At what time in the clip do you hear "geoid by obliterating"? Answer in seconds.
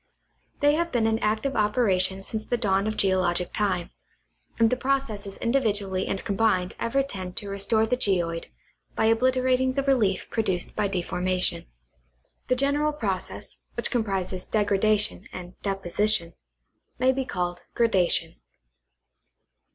7.95-9.73